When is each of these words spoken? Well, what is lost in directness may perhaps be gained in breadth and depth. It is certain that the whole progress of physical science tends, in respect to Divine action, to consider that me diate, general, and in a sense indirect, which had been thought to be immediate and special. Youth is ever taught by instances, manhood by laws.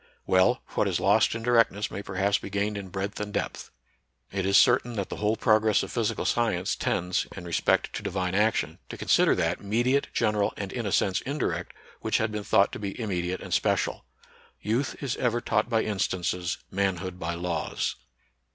Well, 0.25 0.63
what 0.69 0.87
is 0.87 0.99
lost 0.99 1.35
in 1.35 1.43
directness 1.43 1.91
may 1.91 2.01
perhaps 2.01 2.39
be 2.39 2.49
gained 2.49 2.75
in 2.75 2.89
breadth 2.89 3.19
and 3.19 3.31
depth. 3.31 3.69
It 4.31 4.47
is 4.47 4.57
certain 4.57 4.93
that 4.95 5.09
the 5.09 5.17
whole 5.17 5.35
progress 5.35 5.83
of 5.83 5.91
physical 5.91 6.25
science 6.25 6.75
tends, 6.75 7.27
in 7.37 7.45
respect 7.45 7.93
to 7.93 8.01
Divine 8.01 8.33
action, 8.33 8.79
to 8.89 8.97
consider 8.97 9.35
that 9.35 9.61
me 9.61 9.83
diate, 9.83 10.11
general, 10.11 10.55
and 10.57 10.73
in 10.73 10.87
a 10.87 10.91
sense 10.91 11.21
indirect, 11.21 11.75
which 11.99 12.17
had 12.17 12.31
been 12.31 12.43
thought 12.43 12.71
to 12.71 12.79
be 12.79 12.99
immediate 12.99 13.41
and 13.41 13.53
special. 13.53 14.05
Youth 14.59 14.95
is 15.03 15.17
ever 15.17 15.39
taught 15.39 15.69
by 15.69 15.83
instances, 15.83 16.57
manhood 16.71 17.19
by 17.19 17.35
laws. 17.35 17.95